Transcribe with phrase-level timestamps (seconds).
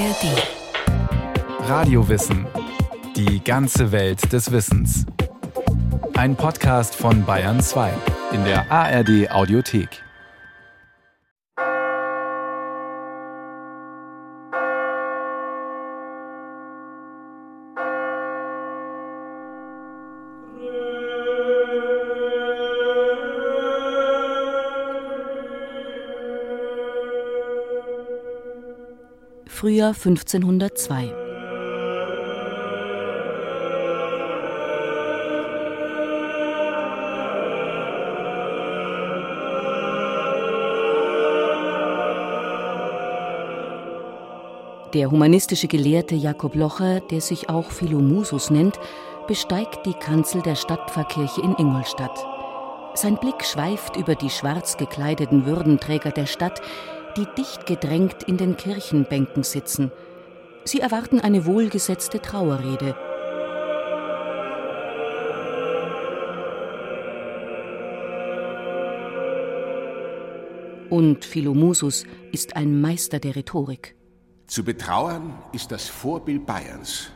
[0.00, 1.68] ARD.
[1.68, 2.46] Radiowissen.
[3.16, 5.04] Die ganze Welt des Wissens.
[6.16, 7.92] Ein Podcast von Bayern 2
[8.32, 10.02] in der ARD Audiothek.
[29.60, 31.14] Frühjahr 1502.
[44.94, 48.80] Der humanistische Gelehrte Jakob Locher, der sich auch Philomusus nennt,
[49.28, 52.18] besteigt die Kanzel der Stadtpfarrkirche in Ingolstadt.
[52.94, 56.62] Sein Blick schweift über die schwarz gekleideten Würdenträger der Stadt,
[57.16, 59.90] die dicht gedrängt in den Kirchenbänken sitzen.
[60.64, 62.94] Sie erwarten eine wohlgesetzte Trauerrede.
[70.90, 73.94] Und Philomusus ist ein Meister der Rhetorik.
[74.48, 77.12] Zu betrauern ist das Vorbild Bayerns,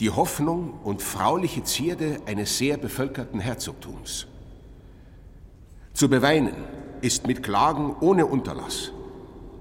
[0.00, 4.26] die Hoffnung und frauliche Zierde eines sehr bevölkerten Herzogtums.
[5.94, 6.54] Zu beweinen
[7.00, 8.92] ist mit Klagen ohne Unterlass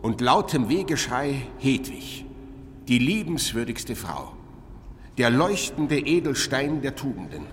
[0.03, 2.25] und lautem Wehgeschrei Hedwig,
[2.89, 4.33] die liebenswürdigste Frau,
[5.17, 7.45] der leuchtende Edelstein der Tugenden,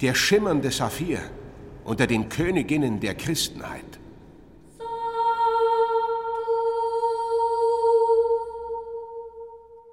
[0.00, 1.18] der schimmernde Saphir
[1.84, 3.97] unter den Königinnen der Christenheit.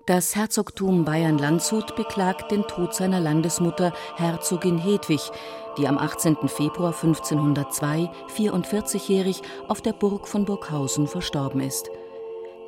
[0.05, 5.31] Das Herzogtum Bayern-Landshut beklagt den Tod seiner Landesmutter Herzogin Hedwig,
[5.79, 6.47] die am 18.
[6.47, 11.89] Februar 1502, 44-jährig, auf der Burg von Burghausen verstorben ist.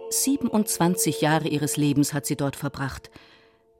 [0.09, 3.11] 27 Jahre ihres Lebens hat sie dort verbracht.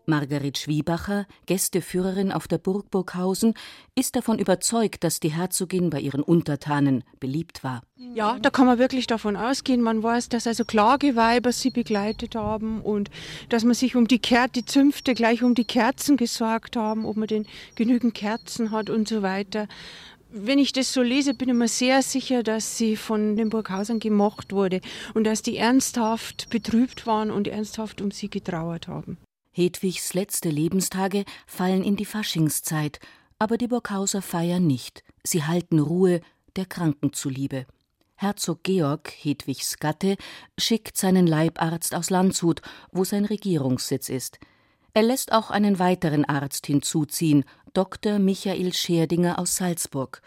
[0.10, 3.56] Margaret Schwiebacher, Gästeführerin auf der Burg Burghausen,
[3.94, 7.82] ist davon überzeugt, dass die Herzogin bei ihren Untertanen beliebt war.
[7.98, 9.82] Ja, da kann man wirklich davon ausgehen.
[9.82, 13.12] Man weiß, dass also Klageweiber sie begleitet haben und
[13.50, 17.18] dass man sich um die, Ker die Zünfte gleich um die Kerzen gesorgt haben, ob
[17.18, 19.68] man denn genügend Kerzen hat und so weiter.
[20.30, 24.00] Wenn ich das so lese, bin ich mir sehr sicher, dass sie von den Burghausern
[24.00, 24.80] gemocht wurde
[25.14, 29.18] und dass die ernsthaft betrübt waren und ernsthaft um sie getrauert haben.
[29.58, 33.00] Hedwigs letzte Lebenstage fallen in die Faschingszeit,
[33.40, 35.04] aber die Burghauser feiern nicht.
[35.24, 36.22] Sie halten Ruhe
[36.56, 37.66] der Kranken zuliebe.
[38.14, 40.18] Herzog Georg, Hedwigs Gatte,
[40.60, 44.38] schickt seinen Leibarzt aus Landshut, wo sein Regierungssitz ist.
[44.94, 48.20] Er lässt auch einen weiteren Arzt hinzuziehen, Dr.
[48.20, 50.22] Michael Scherdinger aus Salzburg.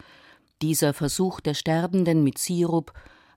[0.61, 2.91] Dieser versucht der Sterbenden mit Sirup,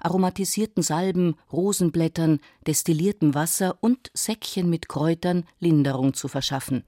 [0.04, 6.84] aromatisierten Salben, Rosenblättern, destilliertem Wasser und Säckchen mit Kräutern Linderung zu verschaffen.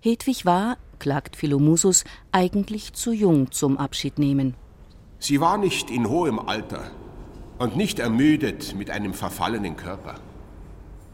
[0.00, 4.54] Hedwig war, klagt Philomusus, eigentlich zu jung zum Abschiednehmen.
[5.18, 6.90] Sie war nicht in hohem Alter
[7.58, 10.16] und nicht ermüdet mit einem verfallenen Körper,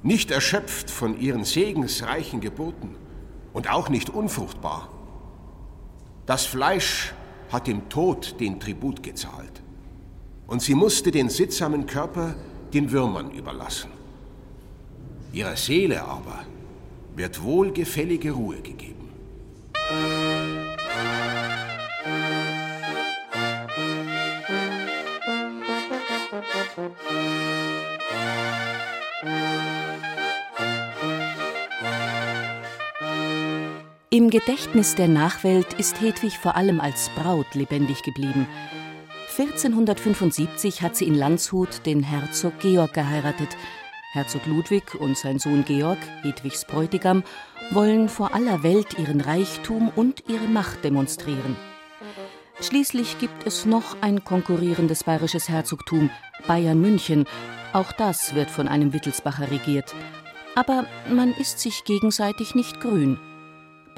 [0.02, 2.96] nicht erschöpft von ihren segensreichen Geboten
[3.52, 4.88] und auch nicht unfruchtbar.
[6.24, 7.12] Das Fleisch
[7.50, 9.62] hat dem Tod den Tribut gezahlt
[10.48, 12.34] und sie musste den sittsamen Körper
[12.74, 13.90] den Würmern überlassen.
[15.32, 16.40] Ihrer Seele aber
[17.14, 19.10] wird wohlgefällige Ruhe gegeben.
[34.10, 38.46] Im Gedächtnis der Nachwelt ist Hedwig vor allem als Braut lebendig geblieben.
[39.38, 43.56] 1475 hat sie in Landshut den Herzog Georg geheiratet.
[44.10, 47.22] Herzog Ludwig und sein Sohn Georg, Hedwigs Bräutigam,
[47.70, 51.56] wollen vor aller Welt ihren Reichtum und ihre Macht demonstrieren.
[52.60, 56.10] Schließlich gibt es noch ein konkurrierendes bayerisches Herzogtum,
[56.48, 57.24] Bayern München.
[57.72, 59.94] Auch das wird von einem Wittelsbacher regiert.
[60.56, 63.20] Aber man ist sich gegenseitig nicht grün.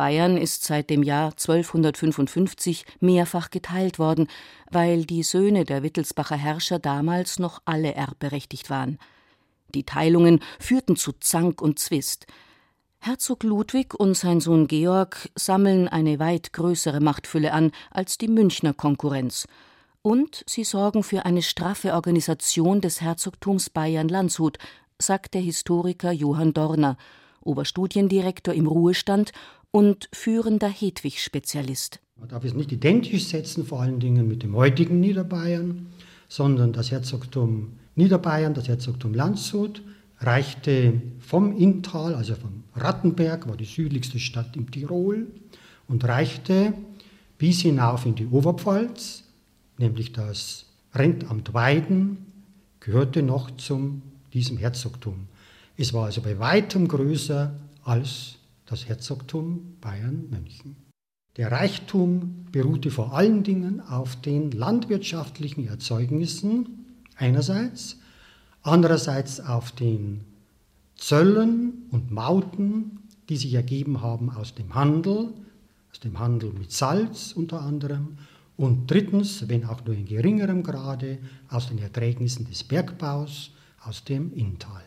[0.00, 4.28] Bayern ist seit dem Jahr 1255 mehrfach geteilt worden,
[4.70, 8.98] weil die Söhne der Wittelsbacher Herrscher damals noch alle erbberechtigt waren.
[9.74, 12.26] Die Teilungen führten zu Zank und Zwist.
[13.00, 18.72] Herzog Ludwig und sein Sohn Georg sammeln eine weit größere Machtfülle an als die Münchner
[18.72, 19.46] Konkurrenz.
[20.00, 24.56] Und sie sorgen für eine straffe Organisation des Herzogtums Bayern-Landshut,
[24.98, 26.96] sagt der Historiker Johann Dorner,
[27.42, 29.32] Oberstudiendirektor im Ruhestand
[29.70, 32.00] und führender Hedwig-Spezialist.
[32.18, 35.86] Man darf es nicht identisch setzen, vor allen Dingen mit dem heutigen Niederbayern,
[36.28, 39.82] sondern das Herzogtum Niederbayern, das Herzogtum Landshut,
[40.18, 45.26] reichte vom Inntal, also vom Rattenberg, war die südlichste Stadt im Tirol,
[45.88, 46.74] und reichte
[47.36, 49.24] bis hinauf in die Oberpfalz,
[49.78, 52.26] nämlich das Rentamt Weiden,
[52.80, 54.00] gehörte noch zu
[54.32, 55.26] diesem Herzogtum.
[55.76, 58.36] Es war also bei weitem größer als
[58.70, 60.76] das Herzogtum Bayern-München.
[61.36, 66.86] Der Reichtum beruhte vor allen Dingen auf den landwirtschaftlichen Erzeugnissen
[67.16, 67.98] einerseits,
[68.62, 70.20] andererseits auf den
[70.94, 75.32] Zöllen und Mauten, die sich ergeben haben aus dem Handel,
[75.90, 78.18] aus dem Handel mit Salz unter anderem,
[78.56, 81.18] und drittens, wenn auch nur in geringerem Grade,
[81.48, 84.82] aus den Erträgnissen des Bergbaus aus dem Inntal.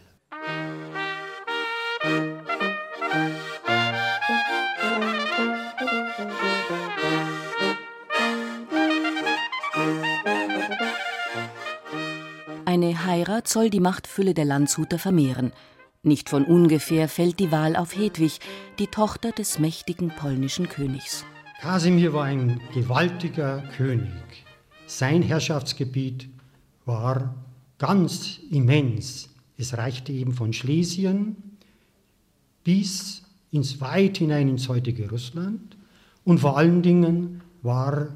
[13.43, 15.51] Heirat soll die Machtfülle der Landshuter vermehren.
[16.01, 18.39] Nicht von ungefähr fällt die Wahl auf Hedwig,
[18.79, 21.25] die Tochter des mächtigen polnischen Königs.
[21.61, 24.45] Kasimir war ein gewaltiger König.
[24.87, 26.29] Sein Herrschaftsgebiet
[26.85, 27.35] war
[27.77, 29.29] ganz immens.
[29.57, 31.35] Es reichte eben von Schlesien
[32.63, 35.77] bis ins weit hinein ins heutige Russland
[36.23, 38.07] und vor allen Dingen war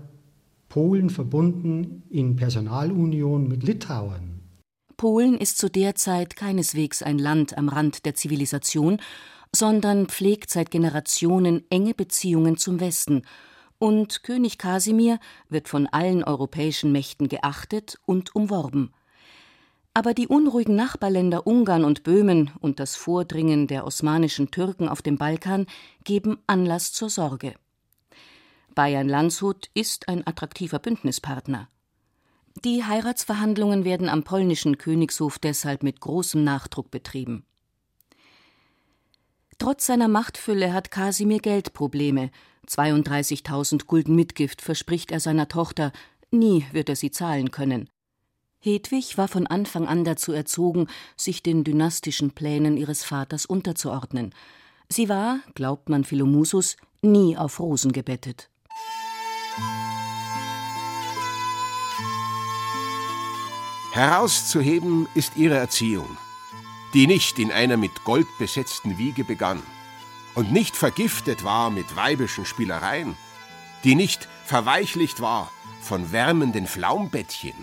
[0.69, 4.36] Polen verbunden in Personalunion mit Litauen.
[4.97, 8.99] Polen ist zu der Zeit keineswegs ein Land am Rand der Zivilisation,
[9.55, 13.21] sondern pflegt seit Generationen enge Beziehungen zum Westen,
[13.79, 18.91] und König Kasimir wird von allen europäischen Mächten geachtet und umworben.
[19.93, 25.19] Aber die unruhigen Nachbarländer Ungarn und Böhmen und das Vordringen der osmanischen Türken auf dem
[25.19, 25.67] Balkan
[26.03, 27.53] geben Anlass zur Sorge.
[28.73, 31.69] Bayern Landshut ist ein attraktiver Bündnispartner.
[32.63, 37.45] Die Heiratsverhandlungen werden am polnischen Königshof deshalb mit großem Nachdruck betrieben.
[39.59, 42.31] Trotz seiner Machtfülle hat Kasimir Geldprobleme.
[42.67, 45.91] 32.000 Gulden Mitgift verspricht er seiner Tochter,
[46.31, 47.89] nie wird er sie zahlen können.
[48.59, 54.33] Hedwig war von Anfang an dazu erzogen, sich den dynastischen Plänen ihres Vaters unterzuordnen.
[54.89, 58.49] Sie war, glaubt man Philomusus, nie auf Rosen gebettet.
[63.97, 66.19] Herauszuheben ist ihre Erziehung,
[66.93, 69.63] die nicht in einer mit Gold besetzten Wiege begann
[70.35, 73.17] und nicht vergiftet war mit weibischen Spielereien,
[73.83, 75.51] die nicht verweichlicht war
[75.81, 77.55] von wärmenden Flaumbettchen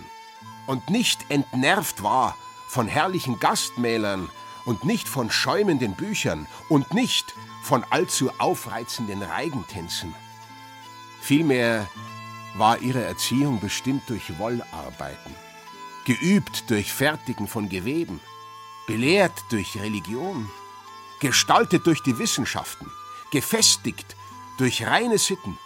[0.67, 2.35] und nicht entnervt war
[2.67, 4.29] von herrlichen Gastmälern
[4.65, 7.33] und nicht von schäumenden Büchern und nicht
[7.63, 10.13] von allzu aufreizenden Reigentänzen.
[11.21, 11.87] Vielmehr
[12.57, 15.44] war ihre Erziehung bestimmt durch Wollarbeiten
[16.05, 18.19] geübt durch Fertigen von Geweben,
[18.87, 20.49] belehrt durch Religion,
[21.19, 22.89] gestaltet durch die Wissenschaften,
[23.31, 24.15] gefestigt
[24.57, 25.57] durch reine Sitten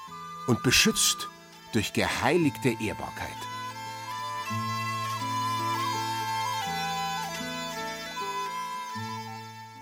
[0.48, 1.28] und beschützt
[1.74, 3.30] durch geheiligte Ehrbarkeit.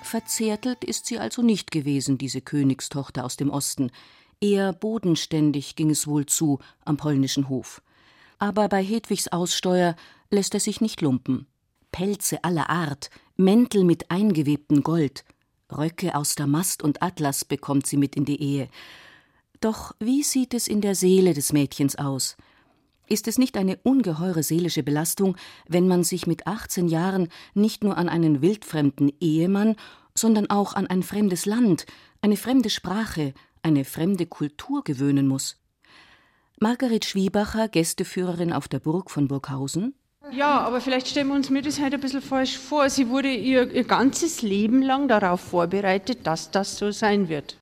[0.02, 3.92] Verzärtelt ist sie also nicht gewesen, diese Königstochter aus dem Osten.
[4.40, 7.82] Eher bodenständig ging es wohl zu am polnischen Hof.
[8.40, 9.96] Aber bei Hedwigs Aussteuer
[10.30, 11.48] lässt er sich nicht lumpen.
[11.92, 15.24] Pelze aller Art, Mäntel mit eingewebtem Gold,
[15.72, 18.70] Röcke aus Damast und Atlas bekommt sie mit in die Ehe.
[19.60, 22.38] Doch wie sieht es in der Seele des Mädchens aus?
[23.10, 25.38] Ist es nicht eine ungeheure seelische Belastung,
[25.68, 29.76] wenn man sich mit 18 Jahren nicht nur an einen wildfremden Ehemann,
[30.14, 31.86] sondern auch an ein fremdes Land,
[32.22, 35.58] eine fremde Sprache, eine fremde Kultur gewöhnen muss?
[36.60, 39.94] Margaret Schwiebacher, Gästeführerin auf der Burg von Burghausen,
[40.32, 42.90] ja, aber vielleicht stellen wir uns mir das halt ein bisschen falsch vor.
[42.90, 47.58] Sie wurde ihr, ihr ganzes Leben lang darauf vorbereitet, dass das so sein wird.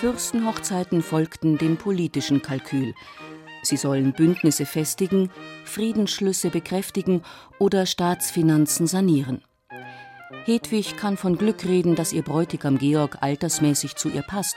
[0.00, 2.94] Fürstenhochzeiten folgten dem politischen Kalkül.
[3.62, 5.30] Sie sollen Bündnisse festigen,
[5.64, 7.22] Friedensschlüsse bekräftigen
[7.58, 9.42] oder Staatsfinanzen sanieren.
[10.46, 14.56] Hedwig kann von Glück reden, dass ihr Bräutigam Georg altersmäßig zu ihr passt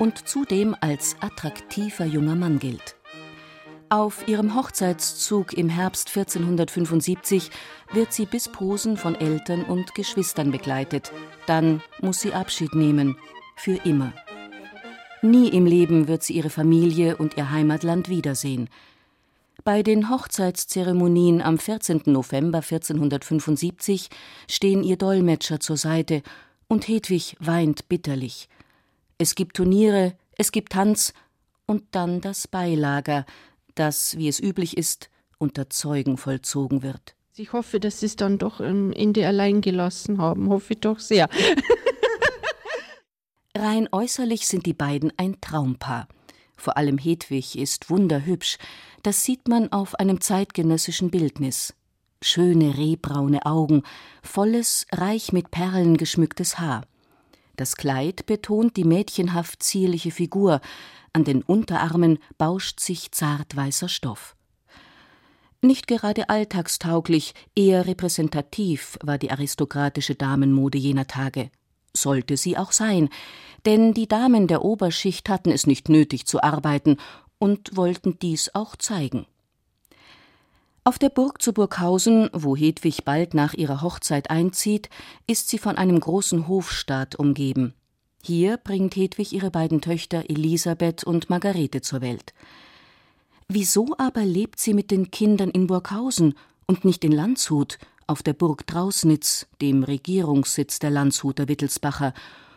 [0.00, 2.96] und zudem als attraktiver junger Mann gilt.
[3.90, 7.50] Auf ihrem Hochzeitszug im Herbst 1475
[7.92, 11.12] wird sie bis Posen von Eltern und Geschwistern begleitet.
[11.46, 13.16] Dann muss sie Abschied nehmen,
[13.56, 14.12] für immer.
[15.22, 18.70] Nie im Leben wird sie ihre Familie und ihr Heimatland wiedersehen.
[19.64, 22.04] Bei den Hochzeitszeremonien am 14.
[22.06, 24.08] November 1475
[24.48, 26.22] stehen ihr Dolmetscher zur Seite
[26.68, 28.48] und Hedwig weint bitterlich.
[29.20, 31.12] Es gibt Turniere, es gibt Tanz
[31.66, 33.26] und dann das Beilager,
[33.74, 37.14] das, wie es üblich ist, unter Zeugen vollzogen wird.
[37.36, 40.48] Ich hoffe, dass Sie es dann doch am Ende allein gelassen haben.
[40.48, 41.28] Hoffe ich doch sehr.
[43.54, 46.08] Rein äußerlich sind die beiden ein Traumpaar.
[46.56, 48.56] Vor allem Hedwig ist wunderhübsch.
[49.02, 51.74] Das sieht man auf einem zeitgenössischen Bildnis.
[52.22, 53.82] Schöne rehbraune Augen,
[54.22, 56.84] volles, reich mit Perlen geschmücktes Haar.
[57.60, 60.62] Das Kleid betont die mädchenhaft zierliche Figur,
[61.12, 64.34] an den Unterarmen bauscht sich zart weißer Stoff.
[65.60, 71.50] Nicht gerade alltagstauglich, eher repräsentativ war die aristokratische Damenmode jener Tage.
[71.94, 73.10] Sollte sie auch sein,
[73.66, 76.96] denn die Damen der Oberschicht hatten es nicht nötig zu arbeiten
[77.38, 79.26] und wollten dies auch zeigen.
[80.82, 84.88] Auf der Burg zu Burghausen, wo Hedwig bald nach ihrer Hochzeit einzieht,
[85.26, 87.74] ist sie von einem großen Hofstaat umgeben.
[88.22, 92.32] Hier bringt Hedwig ihre beiden Töchter Elisabeth und Margarete zur Welt.
[93.46, 96.34] Wieso aber lebt sie mit den Kindern in Burghausen
[96.66, 102.14] und nicht in Landshut, auf der Burg Drausnitz, dem Regierungssitz der Landshuter Wittelsbacher,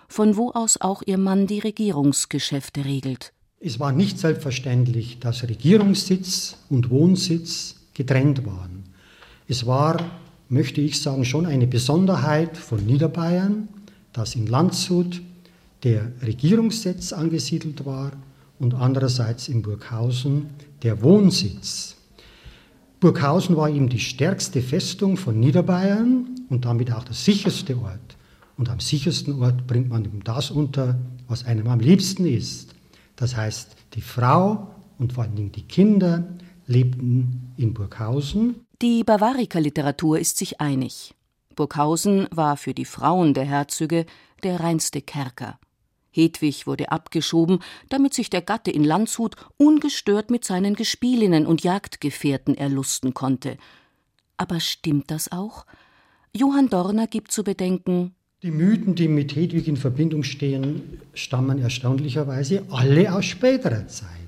[0.07, 3.33] von wo aus auch ihr Mann die Regierungsgeschäfte regelt?
[3.59, 8.83] Es war nicht selbstverständlich, dass Regierungssitz und Wohnsitz getrennt waren.
[9.47, 9.97] Es war,
[10.49, 13.67] möchte ich sagen, schon eine Besonderheit von Niederbayern,
[14.13, 15.21] dass in Landshut
[15.83, 18.11] der Regierungssitz angesiedelt war
[18.59, 20.47] und andererseits in Burghausen
[20.81, 21.95] der Wohnsitz.
[22.99, 27.99] Burghausen war eben die stärkste Festung von Niederbayern und damit auch der sicherste Ort.
[28.57, 30.97] Und am sichersten Ort bringt man eben das unter,
[31.27, 32.75] was einem am liebsten ist.
[33.15, 34.67] Das heißt, die Frau
[34.99, 36.23] und vor allen Dingen die Kinder
[36.67, 38.65] lebten in Burghausen.
[38.81, 41.13] Die Bavariker-Literatur ist sich einig.
[41.55, 44.05] Burghausen war für die Frauen der Herzöge
[44.43, 45.59] der reinste Kerker.
[46.11, 52.55] Hedwig wurde abgeschoben, damit sich der Gatte in Landshut ungestört mit seinen Gespielinnen und Jagdgefährten
[52.55, 53.57] erlusten konnte.
[54.37, 55.65] Aber stimmt das auch?
[56.35, 62.63] Johann Dorner gibt zu bedenken, die Mythen, die mit Hedwig in Verbindung stehen, stammen erstaunlicherweise
[62.69, 64.22] alle aus späterer Zeit.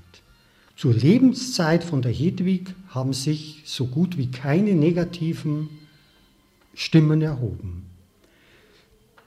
[0.76, 5.70] Zur Lebenszeit von der Hedwig haben sich so gut wie keine negativen
[6.74, 7.86] Stimmen erhoben.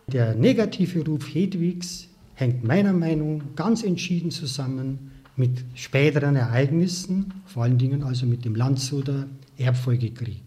[0.05, 7.63] Der negative Ruf Hedwigs hängt meiner Meinung nach ganz entschieden zusammen mit späteren Ereignissen, vor
[7.63, 9.25] allen Dingen also mit dem Landshuter
[9.57, 10.43] Erbfolgekrieg.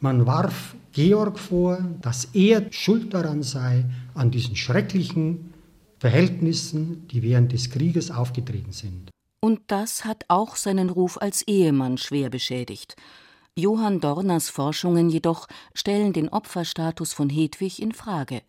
[0.00, 5.54] Man warf Georg vor, dass er schuld daran sei, an diesen schrecklichen
[6.00, 9.11] Verhältnissen, die während des Krieges aufgetreten sind.
[9.44, 12.94] Und das hat auch seinen Ruf als Ehemann schwer beschädigt.
[13.56, 18.42] Johann Dorners Forschungen jedoch stellen den Opferstatus von Hedwig in Frage.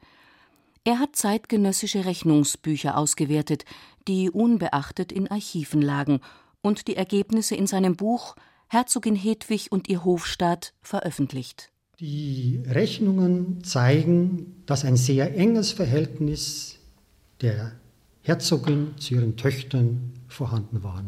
[0.83, 3.65] Er hat zeitgenössische Rechnungsbücher ausgewertet,
[4.07, 6.19] die unbeachtet in Archiven lagen
[6.61, 8.35] und die Ergebnisse in seinem Buch
[8.69, 11.71] Herzogin Hedwig und ihr Hofstaat veröffentlicht.
[11.99, 16.77] Die Rechnungen zeigen, dass ein sehr enges Verhältnis
[17.41, 17.79] der
[18.23, 21.03] Herzogin zu ihren Töchtern vorhanden war.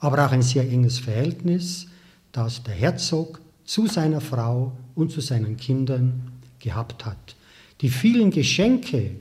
[0.00, 1.86] Aber auch ein sehr enges Verhältnis,
[2.32, 7.36] das der Herzog zu seiner Frau und zu seinen Kindern gehabt hat
[7.80, 9.12] die vielen Geschenke,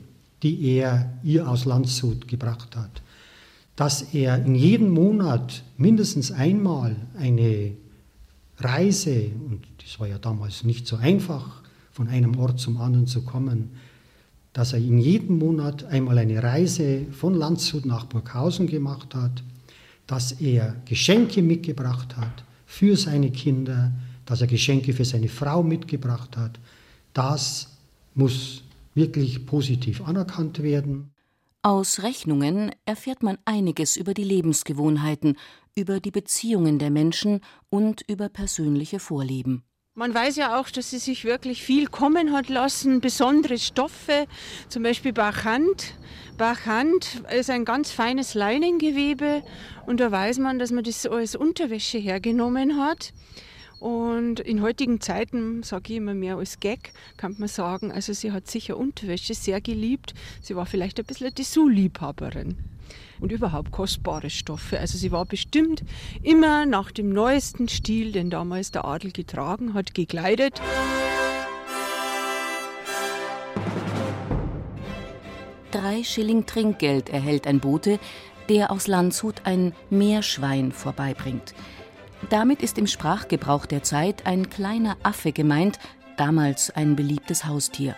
[0.43, 3.01] die er ihr aus Landshut gebracht hat,
[3.75, 7.74] dass er in jedem Monat mindestens einmal eine
[8.57, 13.24] Reise, und das war ja damals nicht so einfach, von einem Ort zum anderen zu
[13.24, 13.72] kommen,
[14.58, 19.44] dass er in jedem Monat einmal eine Reise von Landshut nach Burghausen gemacht hat,
[20.08, 23.92] dass er Geschenke mitgebracht hat für seine Kinder,
[24.26, 26.60] dass er Geschenke für seine Frau mitgebracht hat,
[27.14, 27.78] das
[28.16, 28.64] muss
[28.96, 31.12] wirklich positiv anerkannt werden.
[31.62, 35.38] Aus Rechnungen erfährt man einiges über die Lebensgewohnheiten,
[35.76, 39.66] über die Beziehungen der Menschen und über persönliche Vorlieben.
[39.98, 44.27] Man weiß ja auch, dass sie sich wirklich viel kommen hat lassen, besondere Stoffe,
[44.70, 45.96] zum Beispiel Bachand.
[46.38, 49.42] Bachand ist ein ganz feines Leinengewebe
[49.88, 53.12] und da weiß man, dass man das als Unterwäsche hergenommen hat.
[53.80, 58.32] Und in heutigen Zeiten, sage ich immer mehr als Gag, kann man sagen, also sie
[58.32, 60.13] hat sicher Unterwäsche sehr geliebt.
[60.44, 62.56] Sie war vielleicht ein bisschen eine Dessous-Liebhaberin.
[63.19, 64.79] Und überhaupt kostbare Stoffe.
[64.79, 65.83] Also sie war bestimmt
[66.21, 70.62] immer nach dem neuesten Stil, den damals der Adel getragen hat, gekleidet.
[75.71, 78.00] Drei Schilling Trinkgeld erhält ein Bote,
[78.50, 81.53] der aus Landshut ein Meerschwein vorbeibringt.
[82.29, 85.79] Damit ist im Sprachgebrauch der Zeit ein kleiner Affe gemeint,
[86.17, 87.95] damals ein beliebtes Haustier.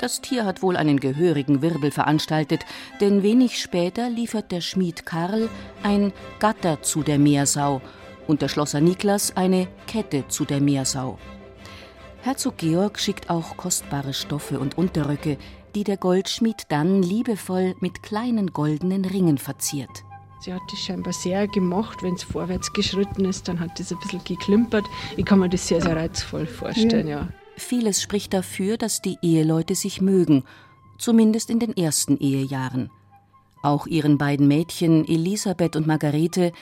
[0.00, 2.64] Das Tier hat wohl einen gehörigen Wirbel veranstaltet,
[3.00, 5.48] denn wenig später liefert der Schmied Karl
[5.82, 7.80] ein Gatter zu der Meersau
[8.28, 11.18] und der Schlosser Niklas eine Kette zu der Meersau.
[12.22, 15.36] Herzog Georg schickt auch kostbare Stoffe und Unterröcke,
[15.74, 20.04] die der Goldschmied dann liebevoll mit kleinen goldenen Ringen verziert.
[20.40, 23.98] Sie hat das scheinbar sehr gemocht, wenn es vorwärts geschritten ist, dann hat das ein
[23.98, 24.84] bisschen geklimpert.
[25.16, 27.20] Ich kann mir das sehr, sehr reizvoll vorstellen, ja.
[27.22, 27.28] ja.
[27.58, 30.44] Vieles spricht dafür, dass die Eheleute sich mögen,
[30.96, 32.90] zumindest in den ersten Ehejahren.
[33.62, 36.52] Auch ihren beiden Mädchen Elisabeth und Margarete,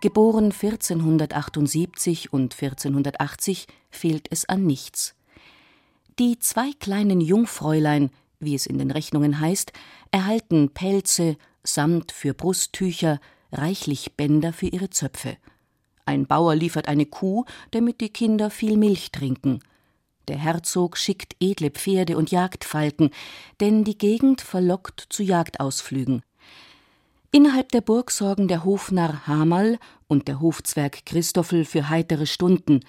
[0.00, 5.14] geboren 1478 und 1480, fehlt es an nichts.
[6.18, 8.10] Die zwei kleinen Jungfräulein,
[8.40, 9.72] wie es in den Rechnungen heißt,
[10.10, 13.20] erhalten Pelze, Samt für Brusttücher,
[13.50, 15.36] reichlich Bänder für ihre Zöpfe.
[16.04, 19.58] Ein Bauer liefert eine Kuh, damit die Kinder viel Milch trinken.
[20.28, 23.10] Der Herzog schickt edle Pferde und Jagdfalken,
[23.60, 26.22] denn die Gegend verlockt zu Jagdausflügen.
[27.30, 29.78] Innerhalb der Burg sorgen der Hofnarr Hamal
[30.08, 32.80] und der Hofzwerg Christoffel für heitere Stunden.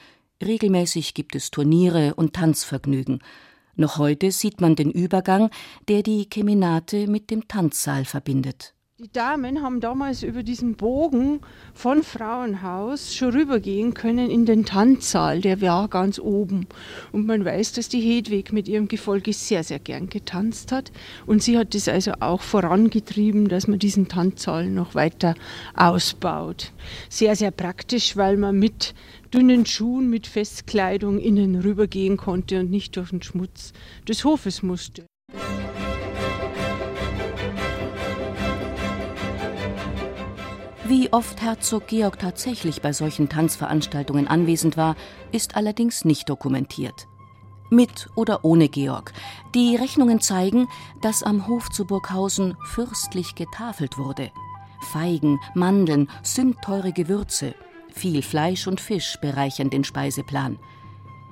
[0.44, 3.20] Regelmäßig gibt es Turniere und Tanzvergnügen.
[3.76, 5.52] Noch heute sieht man den Übergang,
[5.88, 8.74] der die Kemenate mit dem Tanzsaal verbindet.
[9.00, 11.42] Die Damen haben damals über diesen Bogen
[11.76, 16.66] von Frauenhaus schon rübergehen können in den Tanzsaal, der war ganz oben.
[17.12, 20.92] Und man weiß, dass die Hedwig mit ihrem Gefolge sehr, sehr gern getanzt hat.
[21.28, 25.36] Und sie hat das also auch vorangetrieben, dass man diesen Tanzsaal noch weiter
[25.76, 26.72] ausbaut.
[27.08, 28.96] Sehr, sehr praktisch, weil man mit
[29.32, 33.74] dünnen Schuhen, mit Festkleidung innen rübergehen konnte und nicht durch den Schmutz
[34.08, 35.06] des Hofes musste.
[40.88, 44.96] Wie oft Herzog Georg tatsächlich bei solchen Tanzveranstaltungen anwesend war,
[45.34, 47.10] ist allerdings nicht dokumentiert.
[47.70, 49.12] Mit oder ohne Georg.
[49.54, 50.70] Die Rechnungen zeigen,
[51.02, 54.32] dass am Hof zu Burghausen fürstlich getafelt wurde.
[54.80, 57.54] Feigen, Mandeln, sündteure Gewürze,
[57.92, 60.58] viel Fleisch und Fisch bereichern den Speiseplan.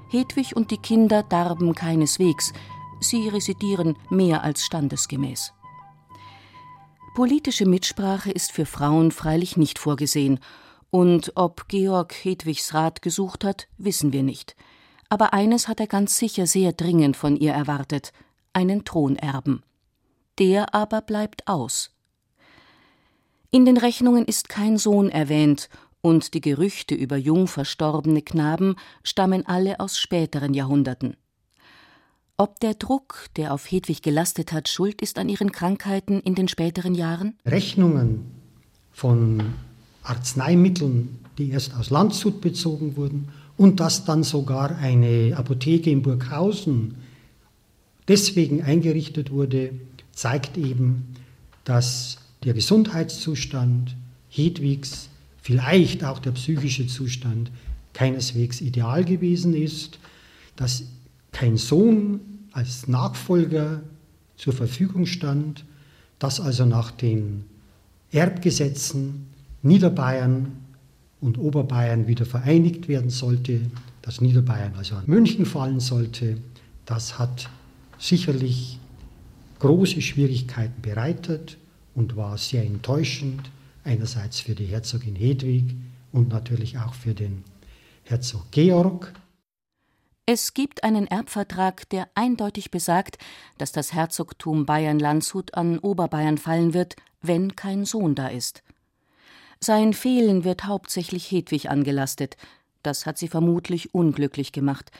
[0.09, 2.51] Hedwig und die Kinder darben keineswegs,
[2.99, 5.53] sie residieren mehr als standesgemäß.
[7.15, 10.37] Politische Mitsprache ist für Frauen freilich nicht vorgesehen,
[10.89, 14.57] und ob Georg Hedwigs Rat gesucht hat, wissen wir nicht.
[15.07, 18.11] Aber eines hat er ganz sicher sehr dringend von ihr erwartet
[18.51, 19.63] einen Thronerben.
[20.39, 21.95] Der aber bleibt aus.
[23.49, 25.69] In den Rechnungen ist kein Sohn erwähnt,
[26.01, 31.15] und die Gerüchte über jung verstorbene Knaben stammen alle aus späteren Jahrhunderten.
[32.37, 36.49] Ob der Druck, der auf Hedwig gelastet hat, schuld ist an ihren Krankheiten in den
[36.49, 37.35] späteren Jahren?
[37.45, 38.25] Rechnungen
[38.91, 39.53] von
[40.03, 46.95] Arzneimitteln, die erst aus Landshut bezogen wurden und dass dann sogar eine Apotheke in Burghausen
[48.09, 49.71] deswegen eingerichtet wurde,
[50.11, 51.15] zeigt eben,
[51.63, 53.95] dass der Gesundheitszustand
[54.29, 55.07] Hedwigs,
[55.41, 57.49] vielleicht auch der psychische Zustand,
[57.93, 59.99] keineswegs ideal gewesen ist,
[60.57, 60.83] dass
[61.35, 62.21] kein Sohn
[62.53, 63.81] als Nachfolger
[64.37, 65.65] zur Verfügung stand,
[66.17, 67.43] dass also nach den
[68.09, 69.27] Erbgesetzen
[69.61, 70.53] Niederbayern
[71.19, 73.59] und Oberbayern wieder vereinigt werden sollte,
[74.01, 76.37] dass Niederbayern also an München fallen sollte,
[76.85, 77.49] das hat
[77.99, 78.79] sicherlich
[79.59, 81.57] große Schwierigkeiten bereitet
[81.95, 83.51] und war sehr enttäuschend,
[83.83, 85.75] einerseits für die Herzogin Hedwig
[86.13, 87.43] und natürlich auch für den
[88.03, 89.13] Herzog Georg.
[90.27, 93.19] Es gibt einen Erbvertrag, der eindeutig besagt,
[93.59, 98.63] dass das Herzogtum Bayern-Landshut an Oberbayern fallen wird, wenn kein Sohn da ist.
[99.59, 102.37] Sein Fehlen wird hauptsächlich Hedwig angelastet.
[102.81, 104.91] Das hat sie vermutlich unglücklich gemacht.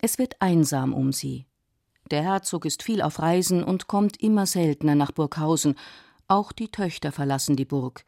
[0.00, 1.46] Es wird einsam um sie.
[2.10, 5.76] Der Herzog ist viel auf Reisen und kommt immer seltener nach Burghausen.
[6.26, 8.04] Auch die Töchter verlassen die Burg.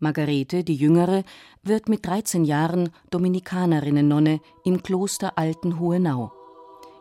[0.00, 1.24] Margarete, die Jüngere,
[1.62, 6.32] wird mit 13 Jahren Dominikanerinnennonne im Kloster Altenhohenau.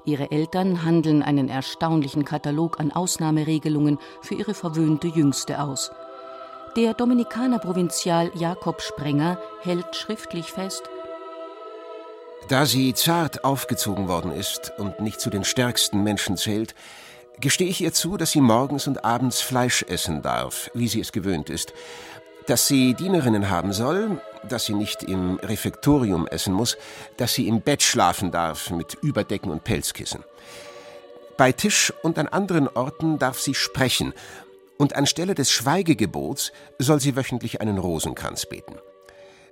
[0.05, 5.91] Ihre Eltern handeln einen erstaunlichen Katalog an Ausnahmeregelungen für ihre verwöhnte Jüngste aus.
[6.75, 10.83] Der Dominikanerprovinzial Jakob Sprenger hält schriftlich fest,
[12.47, 16.75] da sie zart aufgezogen worden ist und nicht zu den stärksten Menschen zählt,
[17.41, 21.11] gestehe ich ihr zu, dass sie morgens und abends Fleisch essen darf, wie sie es
[21.11, 21.73] gewöhnt ist,
[22.47, 26.77] dass sie Dienerinnen haben soll, dass sie nicht im Refektorium essen muss,
[27.17, 30.23] dass sie im Bett schlafen darf mit Überdecken und Pelzkissen.
[31.37, 34.13] Bei Tisch und an anderen Orten darf sie sprechen,
[34.77, 38.75] und anstelle des Schweigegebots soll sie wöchentlich einen Rosenkranz beten.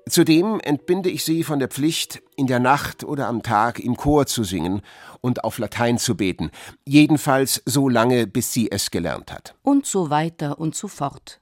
[0.07, 4.27] Zudem entbinde ich sie von der Pflicht, in der Nacht oder am Tag im Chor
[4.27, 4.83] zu singen
[5.21, 6.51] und auf Latein zu beten,
[6.85, 9.55] jedenfalls so lange, bis sie es gelernt hat.
[9.63, 11.39] Und so weiter und so fort.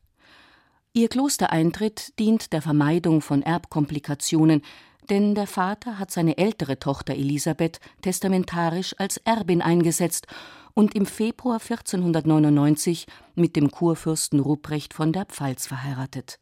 [0.95, 4.61] Ihr Klostereintritt dient der Vermeidung von Erbkomplikationen,
[5.09, 10.27] denn der Vater hat seine ältere Tochter Elisabeth testamentarisch als Erbin eingesetzt
[10.75, 16.39] und im Februar 1499 mit dem Kurfürsten Ruprecht von der Pfalz verheiratet.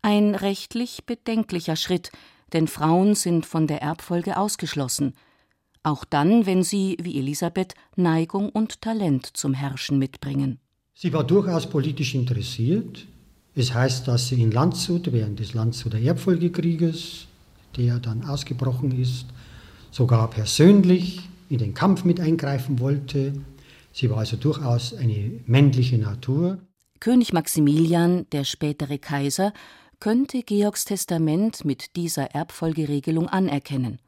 [0.00, 2.10] Ein rechtlich bedenklicher Schritt,
[2.54, 5.12] denn Frauen sind von der Erbfolge ausgeschlossen,
[5.82, 10.58] auch dann, wenn sie, wie Elisabeth, Neigung und Talent zum Herrschen mitbringen.
[10.94, 13.08] Sie war durchaus politisch interessiert.
[13.54, 17.26] Es heißt, dass sie in Landshut während des Landshuter Erbfolgekrieges,
[17.76, 19.26] der dann ausgebrochen ist,
[19.90, 23.34] sogar persönlich in den Kampf mit eingreifen wollte.
[23.92, 26.58] Sie war also durchaus eine männliche Natur.
[26.98, 29.52] König Maximilian, der spätere Kaiser,
[30.00, 33.98] könnte Georgs Testament mit dieser Erbfolgeregelung anerkennen.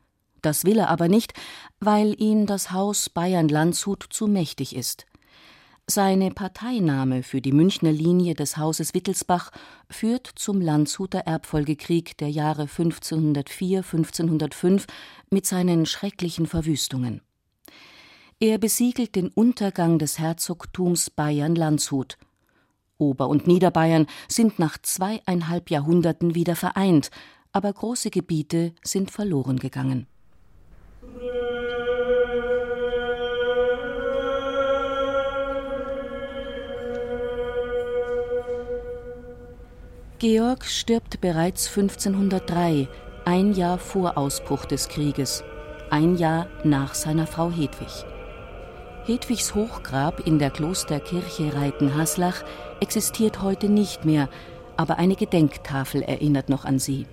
[0.40, 1.34] Das will er aber nicht,
[1.80, 5.06] weil ihm das Haus Bayern-Landshut zu mächtig ist.
[5.86, 9.52] Seine Parteinahme für die Münchner Linie des Hauses Wittelsbach
[9.90, 14.86] führt zum Landshuter Erbfolgekrieg der Jahre 1504-1505
[15.30, 17.20] mit seinen schrecklichen Verwüstungen.
[18.40, 22.18] Er besiegelt den Untergang des Herzogtums Bayern-Landshut
[22.98, 27.10] Ober- und Niederbayern sind nach zweieinhalb Jahrhunderten wieder vereint,
[27.52, 30.06] aber große Gebiete sind verloren gegangen.
[40.20, 42.88] Georg stirbt bereits 1503,
[43.24, 45.42] ein Jahr vor Ausbruch des Krieges,
[45.90, 48.04] ein Jahr nach seiner Frau Hedwig.
[49.06, 52.44] Hedwigs Hochgrab in der Klosterkirche Reitenhaslach
[52.80, 54.28] existiert heute nicht mehr,
[54.76, 57.06] aber eine Gedenktafel erinnert noch an sie.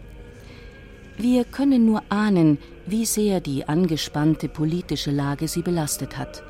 [1.17, 6.43] Wir können nur ahnen, wie sehr die angespannte politische Lage sie belastet hat.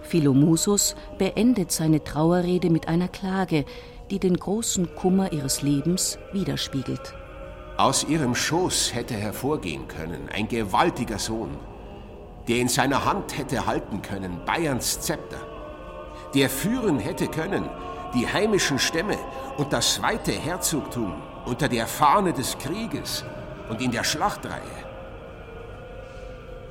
[0.00, 3.66] Philomusus beendet seine Trauerrede mit einer Klage,
[4.10, 7.14] die den großen Kummer ihres Lebens widerspiegelt.
[7.76, 11.56] Aus ihrem Schoß hätte hervorgehen können ein gewaltiger Sohn,
[12.48, 15.38] der in seiner Hand hätte halten können Bayerns Zepter,
[16.34, 17.68] der führen hätte können
[18.14, 19.18] die heimischen Stämme
[19.58, 23.24] und das zweite Herzogtum unter der Fahne des Krieges
[23.68, 24.62] und in der Schlachtreihe.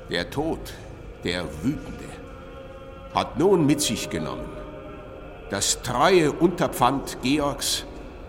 [0.10, 0.73] Der Tod,
[1.23, 2.06] der Wütende,
[3.13, 4.66] hat nun mit sich genommen
[5.50, 7.86] das treue Unterpfand Georgs,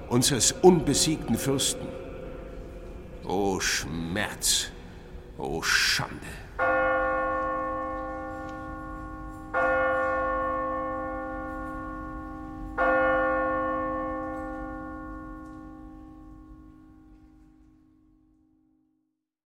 [0.09, 1.87] unseres unbesiegten Fürsten.
[3.25, 4.69] O Schmerz,
[5.37, 6.48] o Schande!